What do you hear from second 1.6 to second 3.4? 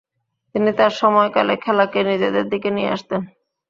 খেলাকে নিজেদের দিকে নিয়ে আসতেন।